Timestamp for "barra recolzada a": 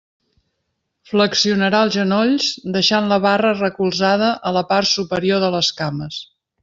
3.27-4.55